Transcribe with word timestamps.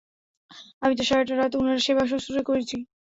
আমি 0.83 0.93
তো 0.95 1.03
সারাটা 1.03 1.33
রাত 1.35 1.53
উনার 1.55 1.79
সেবা 1.85 2.03
শুশ্রূষা 2.09 2.43
করেছি! 2.49 2.77